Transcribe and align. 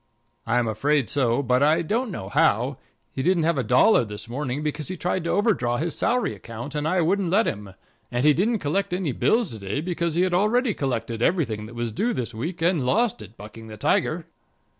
"I'm 0.47 0.67
afraid 0.67 1.11
so, 1.11 1.43
but 1.43 1.61
I 1.61 1.83
don't 1.83 2.09
know 2.09 2.27
how. 2.27 2.79
He 3.11 3.21
didn't 3.21 3.43
have 3.43 3.59
a 3.59 3.63
dollar 3.63 4.03
this 4.03 4.27
morning, 4.27 4.63
because 4.63 4.87
he 4.87 4.97
tried 4.97 5.23
to 5.25 5.29
overdraw 5.29 5.77
his 5.77 5.93
salary 5.95 6.33
account 6.33 6.73
and 6.73 6.87
I 6.87 7.01
wouldn't 7.01 7.29
let 7.29 7.45
him, 7.45 7.75
and 8.11 8.25
he 8.25 8.33
didn't 8.33 8.57
collect 8.57 8.95
any 8.95 9.11
bills 9.11 9.51
to 9.51 9.59
day 9.59 9.79
because 9.79 10.15
he 10.15 10.23
had 10.23 10.33
already 10.33 10.73
collected 10.73 11.21
everything 11.21 11.67
that 11.67 11.75
was 11.75 11.91
due 11.91 12.13
this 12.13 12.33
week 12.33 12.63
and 12.63 12.83
lost 12.83 13.21
it 13.21 13.37
bucking 13.37 13.67
the 13.67 13.77
tiger." 13.77 14.25